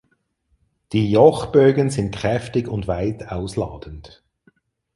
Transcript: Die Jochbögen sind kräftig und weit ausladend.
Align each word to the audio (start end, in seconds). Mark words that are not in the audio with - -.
Die 0.93 1.11
Jochbögen 1.11 1.91
sind 1.91 2.15
kräftig 2.15 2.67
und 2.67 2.87
weit 2.87 3.27
ausladend. 3.31 4.23